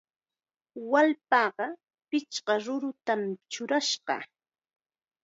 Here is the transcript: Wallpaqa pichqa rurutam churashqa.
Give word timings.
Wallpaqa 0.91 1.67
pichqa 2.09 2.55
rurutam 2.65 3.21
churashqa. 3.51 4.17